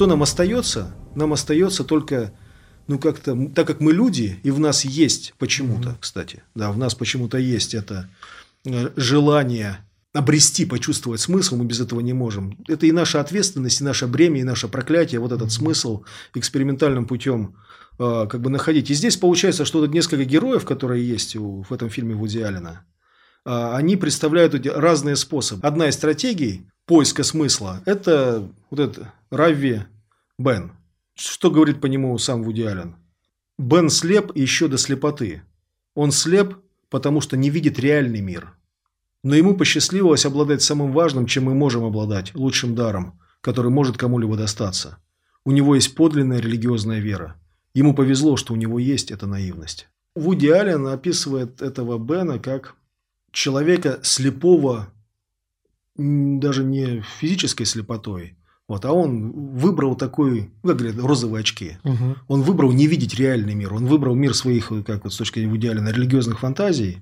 Что 0.00 0.06
нам 0.06 0.22
остается? 0.22 0.94
Нам 1.14 1.34
остается 1.34 1.84
только, 1.84 2.32
ну 2.86 2.98
как-то, 2.98 3.36
так 3.54 3.66
как 3.66 3.80
мы 3.80 3.92
люди, 3.92 4.40
и 4.42 4.50
в 4.50 4.58
нас 4.58 4.86
есть 4.86 5.34
почему-то, 5.36 5.98
кстати, 6.00 6.42
да, 6.54 6.72
в 6.72 6.78
нас 6.78 6.94
почему-то 6.94 7.36
есть 7.36 7.74
это 7.74 8.08
э, 8.64 8.92
желание 8.96 9.84
обрести, 10.14 10.64
почувствовать 10.64 11.20
смысл, 11.20 11.56
мы 11.56 11.66
без 11.66 11.80
этого 11.80 12.00
не 12.00 12.14
можем. 12.14 12.56
Это 12.66 12.86
и 12.86 12.92
наша 12.92 13.20
ответственность, 13.20 13.82
и 13.82 13.84
наше 13.84 14.06
бремя, 14.06 14.40
и 14.40 14.42
наше 14.42 14.68
проклятие, 14.68 15.20
вот 15.20 15.32
этот 15.32 15.52
смысл 15.52 16.04
экспериментальным 16.32 17.04
путем 17.04 17.56
э, 17.98 18.26
как 18.26 18.40
бы 18.40 18.48
находить. 18.48 18.90
И 18.90 18.94
здесь 18.94 19.18
получается, 19.18 19.66
что 19.66 19.80
вот 19.80 19.92
несколько 19.92 20.24
героев, 20.24 20.64
которые 20.64 21.06
есть 21.06 21.36
в 21.36 21.70
этом 21.70 21.90
фильме 21.90 22.14
Вуди 22.14 22.38
Аллена, 22.38 22.86
э, 23.44 23.74
они 23.74 23.96
представляют 23.96 24.66
разные 24.66 25.16
способы. 25.16 25.60
Одна 25.68 25.90
из 25.90 25.94
стратегий 25.94 26.70
поиска 26.86 27.22
смысла– 27.22 27.82
это 27.84 28.50
вот 28.70 28.80
этот 28.80 29.06
Равви 29.30 29.82
Бен. 30.38 30.72
Что 31.14 31.52
говорит 31.52 31.80
по 31.80 31.86
нему 31.86 32.18
сам 32.18 32.42
Вуди 32.42 32.62
Аллен? 32.62 32.96
Бен 33.58 33.88
слеп 33.88 34.34
еще 34.34 34.66
до 34.66 34.76
слепоты. 34.76 35.42
Он 35.94 36.10
слеп, 36.10 36.56
потому 36.88 37.20
что 37.20 37.36
не 37.36 37.48
видит 37.48 37.78
реальный 37.78 38.20
мир. 38.20 38.56
Но 39.22 39.36
ему 39.36 39.56
посчастливилось 39.56 40.26
обладать 40.26 40.62
самым 40.62 40.92
важным, 40.92 41.26
чем 41.26 41.44
мы 41.44 41.54
можем 41.54 41.84
обладать, 41.84 42.34
лучшим 42.34 42.74
даром, 42.74 43.20
который 43.40 43.70
может 43.70 43.96
кому-либо 43.96 44.36
достаться. 44.36 44.98
У 45.44 45.52
него 45.52 45.76
есть 45.76 45.94
подлинная 45.94 46.40
религиозная 46.40 46.98
вера. 46.98 47.36
Ему 47.72 47.94
повезло, 47.94 48.36
что 48.36 48.54
у 48.54 48.56
него 48.56 48.80
есть 48.80 49.12
эта 49.12 49.28
наивность. 49.28 49.88
Вуди 50.16 50.48
Аллен 50.48 50.88
описывает 50.88 51.62
этого 51.62 51.98
Бена 51.98 52.40
как 52.40 52.74
человека 53.30 54.00
слепого 54.02 54.92
даже 55.96 56.64
не 56.64 57.02
физической 57.20 57.64
слепотой, 57.64 58.36
вот, 58.70 58.84
а 58.84 58.92
он 58.92 59.32
выбрал 59.32 59.96
такой, 59.96 60.48
как 60.62 60.76
говорят, 60.76 60.96
розовые 60.96 61.40
очки. 61.40 61.78
Угу. 61.82 62.16
Он 62.28 62.42
выбрал 62.42 62.70
не 62.70 62.86
видеть 62.86 63.16
реальный 63.16 63.56
мир. 63.56 63.74
Он 63.74 63.86
выбрал 63.86 64.14
мир 64.14 64.32
своих, 64.32 64.70
как 64.86 65.02
вот 65.02 65.12
с 65.12 65.16
точки 65.16 65.40
зрения 65.40 65.56
идеально 65.56 65.88
религиозных 65.88 66.38
фантазий. 66.38 67.00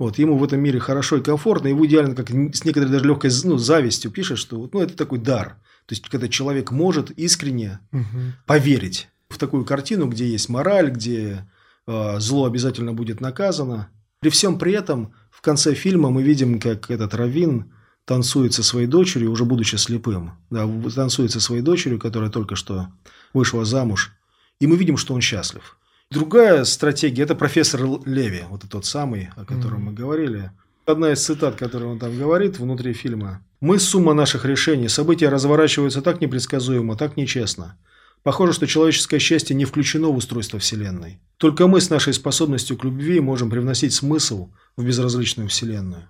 Вот, 0.00 0.18
ему 0.18 0.36
в 0.36 0.42
этом 0.42 0.58
мире 0.58 0.80
хорошо 0.80 1.18
и 1.18 1.22
комфортно, 1.22 1.68
и 1.68 1.86
идеально 1.86 2.16
как 2.16 2.30
с 2.30 2.64
некоторой 2.64 2.90
даже 2.90 3.04
легкой 3.04 3.30
ну, 3.44 3.58
завистью 3.58 4.10
пишет, 4.10 4.38
что 4.38 4.68
ну, 4.72 4.80
это 4.80 4.96
такой 4.96 5.20
дар. 5.20 5.50
То 5.86 5.92
есть, 5.92 6.08
когда 6.08 6.26
человек 6.26 6.72
может 6.72 7.12
искренне 7.12 7.78
угу. 7.92 8.32
поверить 8.44 9.08
в 9.28 9.38
такую 9.38 9.64
картину, 9.64 10.08
где 10.08 10.26
есть 10.26 10.48
мораль, 10.48 10.90
где 10.90 11.46
э, 11.86 12.18
зло 12.18 12.46
обязательно 12.46 12.92
будет 12.92 13.20
наказано. 13.20 13.88
При 14.18 14.30
всем 14.30 14.58
при 14.58 14.72
этом 14.72 15.14
в 15.30 15.42
конце 15.42 15.74
фильма 15.74 16.10
мы 16.10 16.24
видим, 16.24 16.58
как 16.58 16.90
этот 16.90 17.14
Равин 17.14 17.72
танцует 18.04 18.54
со 18.54 18.62
своей 18.62 18.86
дочерью, 18.86 19.30
уже 19.30 19.44
будучи 19.44 19.76
слепым. 19.76 20.32
Да, 20.50 20.68
танцует 20.94 21.32
со 21.32 21.40
своей 21.40 21.62
дочерью, 21.62 21.98
которая 21.98 22.30
только 22.30 22.56
что 22.56 22.88
вышла 23.32 23.64
замуж. 23.64 24.12
И 24.60 24.66
мы 24.66 24.76
видим, 24.76 24.96
что 24.96 25.14
он 25.14 25.20
счастлив. 25.20 25.78
Другая 26.10 26.64
стратегия– 26.64 27.22
это 27.24 27.34
профессор 27.34 27.80
Леви, 28.04 28.42
вот 28.50 28.64
тот 28.68 28.84
самый, 28.84 29.30
о 29.36 29.44
котором 29.44 29.80
mm-hmm. 29.80 29.84
мы 29.84 29.92
говорили. 29.92 30.50
Одна 30.84 31.12
из 31.12 31.24
цитат, 31.24 31.56
которую 31.56 31.92
он 31.92 31.98
там 31.98 32.16
говорит 32.18 32.58
внутри 32.58 32.92
фильма. 32.92 33.42
«Мы– 33.60 33.78
сумма 33.80 34.12
наших 34.12 34.44
решений. 34.44 34.88
События 34.88 35.28
разворачиваются 35.28 36.02
так 36.02 36.20
непредсказуемо, 36.20 36.96
так 36.96 37.16
нечестно. 37.16 37.78
Похоже, 38.22 38.52
что 38.52 38.66
человеческое 38.66 39.18
счастье 39.18 39.56
не 39.56 39.64
включено 39.64 40.08
в 40.08 40.16
устройство 40.16 40.58
Вселенной. 40.58 41.18
Только 41.38 41.66
мы 41.66 41.80
с 41.80 41.90
нашей 41.90 42.12
способностью 42.12 42.76
к 42.76 42.84
любви 42.84 43.20
можем 43.20 43.50
привносить 43.50 43.94
смысл 43.94 44.50
в 44.76 44.84
безразличную 44.84 45.48
Вселенную. 45.48 46.08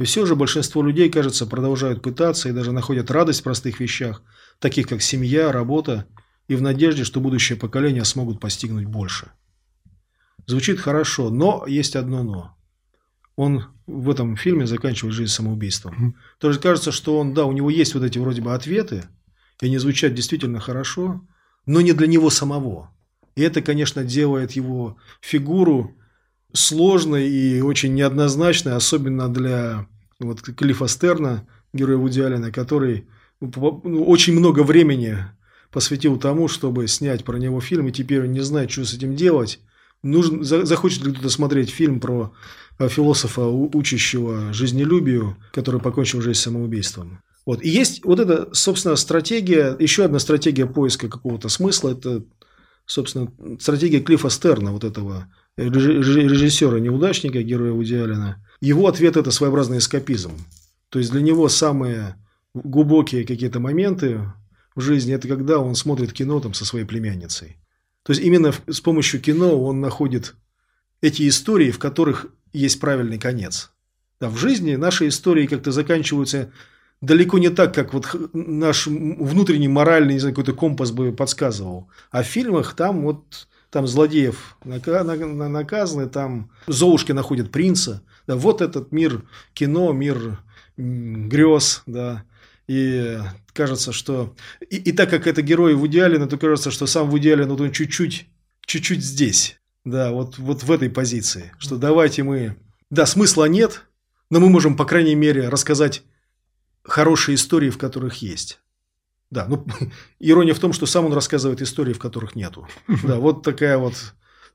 И 0.00 0.04
все 0.04 0.24
же 0.24 0.34
большинство 0.34 0.82
людей, 0.82 1.10
кажется, 1.10 1.46
продолжают 1.46 2.00
пытаться 2.00 2.48
и 2.48 2.52
даже 2.52 2.72
находят 2.72 3.10
радость 3.10 3.40
в 3.40 3.42
простых 3.42 3.80
вещах, 3.80 4.22
таких 4.58 4.88
как 4.88 5.02
семья, 5.02 5.52
работа, 5.52 6.06
и 6.48 6.56
в 6.56 6.62
надежде, 6.62 7.04
что 7.04 7.20
будущее 7.20 7.58
поколение 7.58 8.06
смогут 8.06 8.40
постигнуть 8.40 8.86
больше. 8.86 9.30
Звучит 10.46 10.80
хорошо, 10.80 11.28
но 11.28 11.66
есть 11.66 11.96
одно 11.96 12.22
но. 12.22 12.56
Он 13.36 13.66
в 13.86 14.08
этом 14.08 14.38
фильме 14.38 14.66
заканчивает 14.66 15.14
жизнь 15.14 15.32
самоубийством. 15.32 16.16
То 16.38 16.48
есть 16.48 16.62
кажется, 16.62 16.92
что 16.92 17.18
он, 17.18 17.34
да, 17.34 17.44
у 17.44 17.52
него 17.52 17.68
есть 17.68 17.94
вот 17.94 18.02
эти 18.02 18.18
вроде 18.18 18.40
бы 18.40 18.54
ответы, 18.54 19.04
и 19.60 19.66
они 19.66 19.76
звучат 19.76 20.14
действительно 20.14 20.60
хорошо, 20.60 21.20
но 21.66 21.82
не 21.82 21.92
для 21.92 22.06
него 22.06 22.30
самого. 22.30 22.90
И 23.36 23.42
это, 23.42 23.60
конечно, 23.60 24.02
делает 24.02 24.52
его 24.52 24.96
фигуру 25.20 25.94
сложной 26.52 27.28
и 27.28 27.60
очень 27.60 27.94
неоднозначной, 27.94 28.74
особенно 28.74 29.28
для 29.28 29.86
вот, 30.18 30.42
Клиффа 30.42 30.88
Стерна, 30.88 31.46
героя 31.72 31.96
Вуди 31.96 32.20
Аллена, 32.20 32.50
который 32.50 33.06
ну, 33.40 34.04
очень 34.06 34.34
много 34.34 34.62
времени 34.62 35.18
посвятил 35.70 36.18
тому, 36.18 36.48
чтобы 36.48 36.88
снять 36.88 37.24
про 37.24 37.36
него 37.38 37.60
фильм, 37.60 37.88
и 37.88 37.92
теперь 37.92 38.22
он 38.22 38.32
не 38.32 38.40
знает, 38.40 38.70
что 38.70 38.84
с 38.84 38.94
этим 38.94 39.14
делать. 39.14 39.60
Нужен, 40.02 40.42
захочет 40.42 41.04
ли 41.04 41.12
кто-то 41.12 41.28
смотреть 41.28 41.70
фильм 41.70 42.00
про 42.00 42.32
философа, 42.88 43.46
учащего 43.46 44.52
жизнелюбию, 44.52 45.36
который 45.52 45.80
покончил 45.80 46.22
жизнь 46.22 46.40
самоубийством. 46.40 47.20
Вот. 47.46 47.62
И 47.62 47.68
есть 47.68 48.04
вот 48.04 48.20
эта, 48.20 48.48
собственно, 48.52 48.96
стратегия, 48.96 49.76
еще 49.78 50.04
одна 50.04 50.18
стратегия 50.18 50.66
поиска 50.66 51.08
какого-то 51.08 51.48
смысла, 51.48 51.90
это, 51.90 52.22
собственно, 52.86 53.30
стратегия 53.58 54.00
Клиффа 54.00 54.30
Стерна, 54.30 54.72
вот 54.72 54.84
этого 54.84 55.26
режиссера-неудачника, 55.68 57.42
героя 57.42 57.72
Вуди 57.72 57.94
Аллена, 57.94 58.44
его 58.60 58.86
ответ– 58.86 59.16
это 59.18 59.30
своеобразный 59.30 59.78
эскапизм. 59.78 60.32
То 60.88 60.98
есть, 60.98 61.12
для 61.12 61.20
него 61.20 61.48
самые 61.48 62.16
глубокие 62.54 63.24
какие-то 63.24 63.60
моменты 63.60 64.20
в 64.74 64.80
жизни– 64.80 65.14
это 65.14 65.28
когда 65.28 65.58
он 65.58 65.74
смотрит 65.74 66.12
кино 66.12 66.40
там 66.40 66.54
со 66.54 66.64
своей 66.64 66.84
племянницей. 66.84 67.56
То 68.02 68.12
есть, 68.12 68.22
именно 68.22 68.52
с 68.68 68.80
помощью 68.80 69.20
кино 69.20 69.62
он 69.62 69.80
находит 69.80 70.34
эти 71.00 71.28
истории, 71.28 71.70
в 71.70 71.78
которых 71.78 72.26
есть 72.52 72.80
правильный 72.80 73.18
конец. 73.18 73.70
Да, 74.20 74.28
в 74.28 74.36
жизни 74.36 74.76
наши 74.76 75.08
истории 75.08 75.46
как-то 75.46 75.72
заканчиваются 75.72 76.52
далеко 77.00 77.38
не 77.38 77.48
так, 77.48 77.74
как 77.74 77.94
вот 77.94 78.08
наш 78.32 78.86
внутренний 78.86 79.68
моральный 79.68 80.14
не 80.14 80.20
знаю, 80.20 80.34
какой-то 80.34 80.52
компас 80.52 80.90
бы 80.90 81.12
подсказывал. 81.12 81.88
А 82.10 82.22
в 82.22 82.26
фильмах 82.26 82.74
там 82.74 83.02
вот 83.02 83.48
там 83.70 83.86
злодеев 83.86 84.56
наказаны, 84.64 86.08
там 86.08 86.50
Золушки 86.66 87.12
находят 87.12 87.50
принца. 87.50 88.02
Да, 88.26 88.36
вот 88.36 88.60
этот 88.60 88.92
мир 88.92 89.22
кино, 89.54 89.92
мир 89.92 90.38
грез, 90.76 91.82
да. 91.86 92.24
И 92.66 93.18
кажется, 93.52 93.92
что... 93.92 94.34
И, 94.68 94.76
и 94.76 94.92
так 94.92 95.10
как 95.10 95.26
это 95.26 95.42
герой 95.42 95.74
Вуди 95.74 95.98
Аллена, 95.98 96.26
то 96.26 96.38
кажется, 96.38 96.70
что 96.70 96.86
сам 96.86 97.10
Вуди 97.10 97.28
Аллен, 97.28 97.48
вот 97.48 97.60
он 97.60 97.72
чуть-чуть, 97.72 98.28
чуть-чуть 98.64 99.02
здесь. 99.02 99.60
Да, 99.84 100.12
вот, 100.12 100.38
вот 100.38 100.62
в 100.62 100.70
этой 100.70 100.90
позиции. 100.90 101.52
Что 101.58 101.76
давайте 101.76 102.22
мы... 102.22 102.56
Да, 102.90 103.06
смысла 103.06 103.46
нет, 103.46 103.86
но 104.30 104.40
мы 104.40 104.50
можем, 104.50 104.76
по 104.76 104.84
крайней 104.84 105.14
мере, 105.14 105.48
рассказать 105.48 106.02
хорошие 106.82 107.34
истории, 107.36 107.70
в 107.70 107.78
которых 107.78 108.16
есть. 108.22 108.60
Да, 109.30 109.46
ну, 109.48 109.64
ирония 110.18 110.54
в 110.54 110.58
том, 110.58 110.72
что 110.72 110.86
сам 110.86 111.06
он 111.06 111.12
рассказывает 111.12 111.62
истории, 111.62 111.92
в 111.92 111.98
которых 111.98 112.34
нету. 112.34 112.66
Да, 113.02 113.16
вот 113.16 113.42
такая 113.42 113.78
вот 113.78 113.94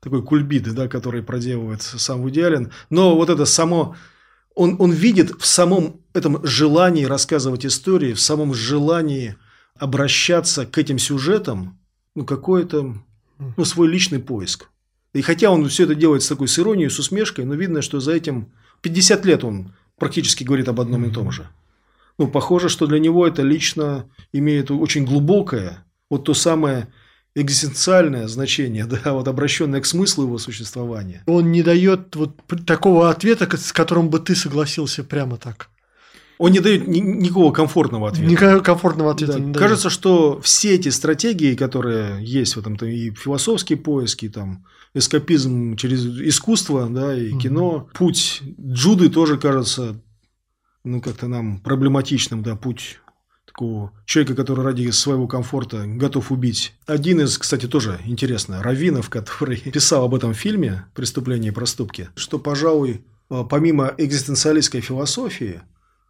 такой 0.00 0.22
кульбит, 0.22 0.72
да, 0.74 0.88
который 0.88 1.22
проделывает 1.22 1.82
сам 1.82 2.22
Вуди 2.22 2.40
Аллен. 2.40 2.70
Но 2.90 3.16
вот 3.16 3.30
это 3.30 3.46
само, 3.46 3.96
он, 4.54 4.76
он 4.78 4.92
видит 4.92 5.40
в 5.40 5.46
самом 5.46 6.00
этом 6.12 6.44
желании 6.44 7.04
рассказывать 7.04 7.64
истории, 7.64 8.12
в 8.12 8.20
самом 8.20 8.54
желании 8.54 9.36
обращаться 9.78 10.66
к 10.66 10.78
этим 10.78 10.98
сюжетам, 10.98 11.78
ну, 12.14 12.24
какой-то, 12.24 12.94
ну, 13.56 13.64
свой 13.64 13.88
личный 13.88 14.18
поиск. 14.18 14.68
И 15.12 15.22
хотя 15.22 15.50
он 15.50 15.66
все 15.68 15.84
это 15.84 15.94
делает 15.94 16.22
с 16.22 16.28
такой 16.28 16.48
с 16.48 16.58
иронией, 16.58 16.90
с 16.90 16.98
усмешкой, 16.98 17.46
но 17.46 17.54
видно, 17.54 17.80
что 17.80 18.00
за 18.00 18.12
этим 18.12 18.52
50 18.82 19.24
лет 19.24 19.44
он 19.44 19.72
практически 19.98 20.44
говорит 20.44 20.68
об 20.68 20.80
одном 20.80 21.04
и 21.06 21.10
том 21.10 21.32
же 21.32 21.48
ну, 22.18 22.28
похоже, 22.28 22.68
что 22.68 22.86
для 22.86 22.98
него 22.98 23.26
это 23.26 23.42
лично 23.42 24.06
имеет 24.32 24.70
очень 24.70 25.04
глубокое, 25.04 25.84
вот 26.10 26.24
то 26.24 26.34
самое 26.34 26.88
экзистенциальное 27.34 28.26
значение, 28.28 28.86
да, 29.04 29.12
вот 29.12 29.28
обращенное 29.28 29.80
к 29.80 29.86
смыслу 29.86 30.24
его 30.24 30.38
существования. 30.38 31.22
Он 31.26 31.52
не 31.52 31.62
дает 31.62 32.16
вот 32.16 32.40
такого 32.66 33.10
ответа, 33.10 33.48
с 33.56 33.72
которым 33.72 34.08
бы 34.08 34.18
ты 34.18 34.34
согласился 34.34 35.04
прямо 35.04 35.36
так. 35.36 35.68
Он 36.38 36.52
не 36.52 36.60
дает 36.60 36.86
ни, 36.86 36.98
никакого 36.98 37.50
комфортного 37.50 38.08
ответа. 38.08 38.30
Никакого 38.30 38.60
комфортного 38.60 39.12
ответа 39.12 39.34
да. 39.34 39.38
не 39.38 39.52
дает. 39.52 39.58
Кажется, 39.58 39.88
что 39.88 40.38
все 40.42 40.74
эти 40.74 40.90
стратегии, 40.90 41.54
которые 41.54 42.22
есть 42.22 42.56
в 42.56 42.60
этом, 42.60 42.74
-то, 42.74 42.86
и 42.86 43.10
философские 43.10 43.78
поиски, 43.78 44.28
там, 44.28 44.66
эскапизм 44.92 45.76
через 45.76 46.04
искусство, 46.04 46.88
да, 46.90 47.14
и 47.14 47.32
угу. 47.32 47.40
кино, 47.40 47.88
путь 47.94 48.42
Джуды 48.60 49.08
тоже 49.08 49.38
кажется, 49.38 50.00
ну, 50.86 51.00
как-то 51.00 51.28
нам 51.28 51.58
проблематичным, 51.58 52.42
да, 52.42 52.56
путь 52.56 53.00
такого 53.44 53.92
человека, 54.04 54.34
который 54.34 54.64
ради 54.64 54.88
своего 54.90 55.26
комфорта 55.26 55.84
готов 55.86 56.32
убить. 56.32 56.74
Один 56.86 57.20
из, 57.20 57.38
кстати, 57.38 57.66
тоже 57.66 58.00
интересно, 58.04 58.62
Равинов, 58.62 59.10
который 59.10 59.56
писал 59.72 60.04
об 60.04 60.14
этом 60.14 60.34
фильме 60.34 60.86
«Преступление 60.94 61.52
и 61.52 61.54
проступки», 61.54 62.08
что, 62.14 62.38
пожалуй, 62.38 63.04
помимо 63.28 63.94
экзистенциалистской 63.98 64.80
философии, 64.80 65.62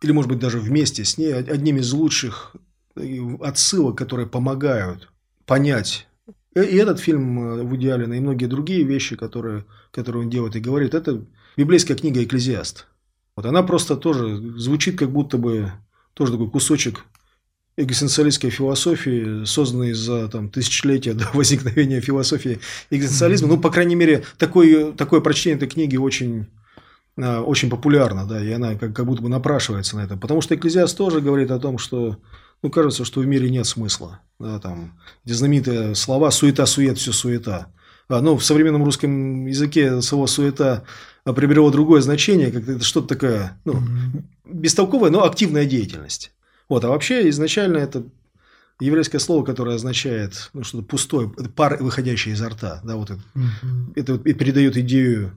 или, 0.03 0.13
может 0.13 0.31
быть, 0.31 0.39
даже 0.39 0.61
вместе 0.61 1.05
с 1.05 1.17
ней, 1.17 1.33
одним 1.33 1.79
из 1.79 1.91
лучших 1.93 2.55
э, 2.97 3.19
отсылок, 3.41 3.97
которые 3.97 4.27
помогают 4.27 5.11
понять 5.47 6.07
и 6.57 6.77
этот 6.77 7.01
фильм 7.01 7.39
э, 7.39 7.63
в 7.63 7.77
идеале, 7.77 8.05
и 8.05 8.21
многие 8.21 8.47
другие 8.47 8.83
вещи, 8.83 9.15
которые, 9.15 9.67
которые 9.91 10.25
он 10.25 10.31
делает 10.31 10.57
и 10.57 10.61
говорит, 10.61 10.95
это 10.95 11.25
библейская 11.57 11.95
книга 11.95 12.23
«Экклезиаст». 12.23 12.87
Вот 13.37 13.47
она 13.47 13.63
просто 13.63 13.97
тоже 13.97 14.37
звучит 14.59 14.99
как 14.99 15.11
будто 15.11 15.37
бы 15.37 15.73
тоже 16.15 16.33
такой 16.33 16.51
кусочек 16.51 17.05
экзистенциалистской 17.77 18.49
философии, 18.49 19.45
созданной 19.45 19.93
за 19.93 20.29
там, 20.29 20.49
тысячелетия 20.49 21.13
до 21.13 21.29
возникновения 21.35 22.01
философии 22.01 22.61
экзистенциализма. 22.91 23.49
Ну, 23.49 23.59
по 23.59 23.71
крайней 23.71 23.95
мере, 23.95 24.25
такое, 24.39 24.93
такое 24.93 25.21
прочтение 25.21 25.57
этой 25.59 25.69
книги 25.69 25.97
очень 25.97 26.47
а, 27.19 27.43
очень 27.43 27.71
популярна, 27.71 28.27
да, 28.27 28.43
и 28.43 28.51
она 28.51 28.75
как, 28.75 28.95
как 28.95 29.07
будто 29.07 29.23
бы 29.23 29.29
напрашивается 29.29 29.97
на 29.97 30.01
это. 30.05 30.17
Потому 30.17 30.41
что 30.41 30.55
Экклезиаст 30.55 30.97
тоже 30.97 31.21
говорит 31.21 31.51
о 31.51 31.59
том, 31.59 31.79
что, 31.79 32.19
ну, 32.63 32.71
кажется, 32.71 33.05
что 33.05 33.21
в 33.21 33.27
мире 33.27 33.51
нет 33.51 33.67
смысла. 33.67 34.21
Да, 34.39 34.59
там, 34.59 34.99
где 35.25 35.35
знаменитые 35.35 35.95
слова 35.95 36.31
«суета-сует, 36.31 36.99
все 36.99 37.13
суета». 37.13 37.69
А, 38.09 38.21
ну, 38.21 38.37
в 38.37 38.45
современном 38.45 38.85
русском 38.85 39.47
языке 39.47 40.01
слово 40.01 40.27
«суета» 40.27 40.85
приобрело 41.25 41.71
другое 41.71 42.01
значение, 42.01 42.53
как 42.53 42.69
это 42.69 42.85
что-то 42.85 43.09
такое, 43.09 43.61
ну, 43.65 43.83
бестолковая, 44.45 45.11
но 45.11 45.25
активная 45.25 45.67
деятельность. 45.67 46.33
Вот, 46.69 46.85
а 46.85 46.89
вообще 46.89 47.29
изначально 47.31 47.79
это 47.79 48.05
еврейское 48.81 49.19
слово, 49.19 49.45
которое 49.45 49.77
означает 49.77 50.51
ну, 50.53 50.63
что-то 50.63 50.85
пустое, 50.85 51.29
пар, 51.29 51.79
выходящий 51.81 52.33
изо 52.33 52.49
рта, 52.49 52.81
да, 52.85 52.97
вот 52.97 53.11
это, 53.11 53.21
угу. 53.35 53.93
это 53.95 54.19
передает 54.19 54.77
идею 54.77 55.33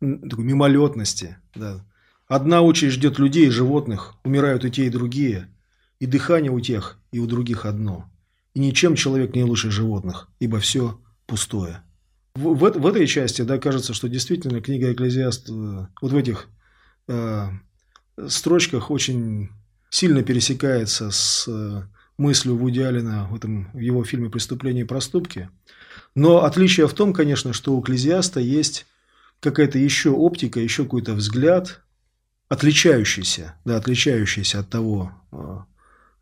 такой 0.00 0.44
мимолетности. 0.44 1.36
Да. 1.54 1.84
Одна 2.26 2.62
очередь 2.62 2.92
ждет 2.92 3.18
людей 3.18 3.50
животных, 3.50 4.14
умирают 4.24 4.64
и 4.64 4.70
те, 4.70 4.86
и 4.86 4.90
другие, 4.90 5.48
и 5.98 6.06
дыхание 6.06 6.50
у 6.50 6.60
тех, 6.60 6.98
и 7.12 7.18
у 7.18 7.26
других 7.26 7.64
одно. 7.66 8.10
И 8.54 8.60
ничем 8.60 8.94
человек 8.94 9.34
не 9.34 9.44
лучше 9.44 9.70
животных, 9.70 10.28
ибо 10.38 10.58
все 10.60 11.00
пустое. 11.26 11.82
В, 12.38 12.54
в, 12.54 12.86
этой 12.86 13.06
части, 13.08 13.42
да, 13.42 13.58
кажется, 13.58 13.92
что 13.92 14.08
действительно 14.08 14.60
книга 14.60 14.92
Экклезиаст 14.92 15.48
э, 15.50 15.86
вот 16.00 16.12
в 16.12 16.16
этих 16.16 16.46
э, 17.08 17.48
строчках 18.28 18.92
очень 18.92 19.48
сильно 19.90 20.22
пересекается 20.22 21.10
с 21.10 21.48
э, 21.48 21.82
мыслью 22.16 22.56
Вуди 22.56 22.78
Аллена 22.78 23.26
в, 23.28 23.34
этом, 23.34 23.72
в 23.72 23.80
его 23.80 24.04
фильме 24.04 24.30
«Преступление 24.30 24.84
и 24.84 24.86
проступки». 24.86 25.50
Но 26.14 26.44
отличие 26.44 26.86
в 26.86 26.94
том, 26.94 27.12
конечно, 27.12 27.52
что 27.52 27.76
у 27.76 27.82
Экклезиаста 27.82 28.38
есть 28.38 28.86
какая-то 29.40 29.80
еще 29.80 30.10
оптика, 30.10 30.60
еще 30.60 30.84
какой-то 30.84 31.14
взгляд, 31.14 31.80
отличающийся, 32.48 33.56
да, 33.64 33.78
отличающийся 33.78 34.60
от 34.60 34.70
того, 34.70 35.10
а, 35.32 35.64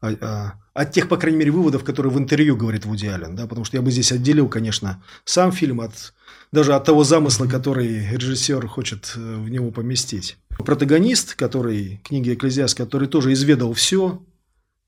от 0.00 0.92
тех, 0.92 1.08
по 1.08 1.16
крайней 1.16 1.38
мере, 1.38 1.50
выводов, 1.50 1.84
которые 1.84 2.12
в 2.12 2.18
интервью 2.18 2.56
говорит 2.56 2.84
Вуди 2.84 3.06
Аллен, 3.06 3.34
да, 3.34 3.46
потому 3.46 3.64
что 3.64 3.76
я 3.76 3.82
бы 3.82 3.90
здесь 3.90 4.12
отделил, 4.12 4.48
конечно, 4.48 5.02
сам 5.24 5.52
фильм 5.52 5.80
от 5.80 6.12
даже 6.52 6.74
от 6.74 6.84
того 6.84 7.04
замысла, 7.04 7.46
который 7.46 8.08
режиссер 8.08 8.66
хочет 8.68 9.12
э, 9.16 9.36
в 9.36 9.48
него 9.48 9.70
поместить. 9.70 10.38
Протагонист, 10.58 11.34
который, 11.34 12.00
книги 12.04 12.32
Экклезиаст, 12.32 12.76
который 12.76 13.08
тоже 13.08 13.32
изведал 13.32 13.72
все, 13.72 14.22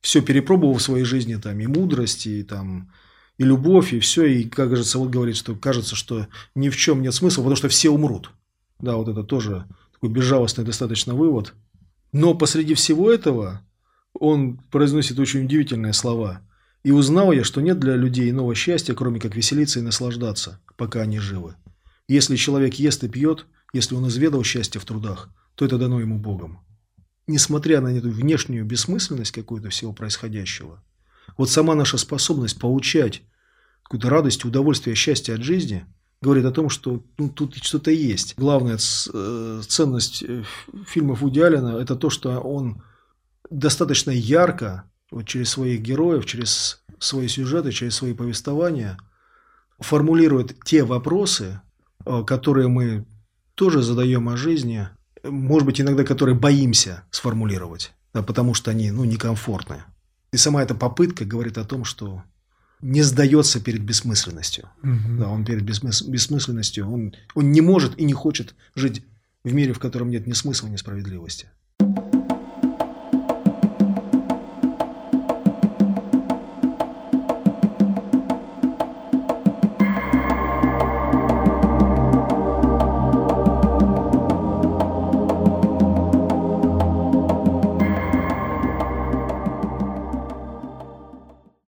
все 0.00 0.22
перепробовал 0.22 0.74
в 0.74 0.82
своей 0.82 1.04
жизни, 1.04 1.35
там, 1.37 1.59
и 1.61 1.66
мудрость, 1.66 2.26
и 2.26 2.42
там, 2.42 2.92
и 3.37 3.44
любовь, 3.44 3.92
и 3.92 4.00
все. 4.00 4.24
И, 4.26 4.44
как 4.44 4.70
кажется, 4.70 4.98
вот 4.98 5.11
говорит, 5.11 5.37
что 5.37 5.54
кажется, 5.54 5.96
что 5.96 6.26
ни 6.54 6.68
в 6.68 6.76
чем 6.76 7.02
нет 7.02 7.14
смысла, 7.14 7.42
потому 7.42 7.56
что 7.56 7.68
все 7.68 7.90
умрут. 7.90 8.30
Да, 8.78 8.96
вот 8.96 9.09
это 9.09 9.24
тоже 9.24 9.66
такой 9.92 10.11
безжалостный 10.11 10.64
достаточно 10.64 11.14
вывод. 11.14 11.54
Но 12.12 12.35
посреди 12.35 12.74
всего 12.74 13.11
этого 13.11 13.61
он 14.18 14.59
произносит 14.70 15.18
очень 15.18 15.44
удивительные 15.44 15.92
слова. 15.92 16.42
И 16.83 16.90
узнал 16.90 17.33
я, 17.33 17.44
что 17.44 17.61
нет 17.61 17.78
для 17.78 17.96
людей 17.96 18.31
иного 18.31 18.54
счастья, 18.54 18.94
кроме 18.94 19.20
как 19.20 19.35
веселиться 19.35 19.78
и 19.78 19.83
наслаждаться, 19.83 20.61
пока 20.76 21.02
они 21.02 21.18
живы. 21.18 21.54
Если 22.09 22.37
человек 22.37 22.74
ест 22.74 23.04
и 23.04 23.09
пьет, 23.09 23.46
если 23.72 23.94
он 23.94 24.09
изведал 24.09 24.42
счастье 24.44 24.81
в 24.81 24.85
трудах, 24.85 25.28
то 25.54 25.64
это 25.64 25.78
дано 25.78 26.00
ему 26.00 26.18
Богом. 26.18 26.61
Несмотря 27.26 27.81
на 27.81 27.88
эту 27.88 28.11
внешнюю 28.11 28.64
бессмысленность 28.64 29.33
какую-то 29.33 29.68
всего 29.68 29.92
происходящего, 29.92 30.83
вот 31.37 31.50
сама 31.50 31.74
наша 31.74 31.98
способность 31.98 32.59
получать 32.59 33.22
какую-то 33.83 34.09
радость, 34.09 34.44
удовольствие, 34.44 34.96
счастье 34.96 35.35
от 35.35 35.42
жизни 35.42 35.85
говорит 36.20 36.44
о 36.46 36.52
том, 36.52 36.70
что 36.70 37.02
ну, 37.18 37.28
тут 37.28 37.57
что-то 37.57 37.90
есть. 37.90 38.35
Главная 38.37 38.78
э, 39.12 39.62
ценность 39.66 40.24
э, 40.26 40.42
фильмов 40.87 41.20
Вуди 41.20 41.40
Аллена– 41.40 41.78
это 41.81 41.96
то, 41.96 42.09
что 42.09 42.40
он 42.40 42.83
достаточно 43.50 44.11
ярко, 44.11 44.84
вот 45.11 45.26
через 45.26 45.50
своих 45.50 45.80
героев, 45.80 46.26
через 46.26 46.82
свои 46.98 47.28
сюжеты, 47.28 47.72
через 47.72 47.94
свои 47.94 48.14
повествования 48.14 48.98
формулирует 49.78 50.62
те 50.64 50.84
вопросы, 50.84 51.61
э, 52.04 52.22
которые 52.26 52.68
мы 52.68 53.06
тоже 53.54 53.82
задаем 53.82 54.28
о 54.28 54.37
жизни, 54.37 54.88
может 55.24 55.66
быть, 55.66 55.80
иногда 55.80 56.04
которые 56.04 56.34
боимся 56.34 57.04
сформулировать, 57.11 57.92
да, 58.14 58.22
потому 58.22 58.54
что 58.54 58.70
они 58.70 58.90
ну, 58.90 59.04
некомфортны. 59.04 59.84
И 60.32 60.37
сама 60.37 60.62
эта 60.62 60.74
попытка 60.74 61.24
говорит 61.24 61.58
о 61.58 61.64
том, 61.64 61.84
что 61.84 62.22
не 62.80 63.02
сдается 63.02 63.61
перед 63.61 63.80
бессмысленностью. 63.80 64.68
Угу. 64.82 65.18
Да, 65.18 65.28
он 65.28 65.44
перед 65.44 65.62
бессмыс... 65.62 66.02
бессмысленностью, 66.02 66.88
он, 66.88 67.14
он 67.34 67.50
не 67.50 67.61
может 67.61 67.98
и 67.98 68.04
не 68.04 68.12
хочет 68.12 68.54
жить 68.74 69.04
в 69.42 69.52
мире, 69.52 69.72
в 69.72 69.78
котором 69.78 70.11
нет 70.11 70.26
ни 70.26 70.32
смысла, 70.32 70.68
ни 70.68 70.76
справедливости. 70.76 71.50